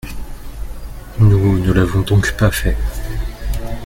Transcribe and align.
Nous 1.19 1.59
ne 1.59 1.71
l’avons 1.71 2.01
donc 2.01 2.35
pas 2.35 2.49
fait. 2.49 2.75